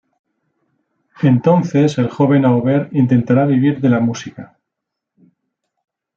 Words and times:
Entonces 1.21 1.99
el 1.99 2.09
joven 2.09 2.43
Auber 2.45 2.89
intentará 2.91 3.45
vivir 3.45 3.79
de 3.79 3.89
la 3.89 3.99
música. 3.99 4.57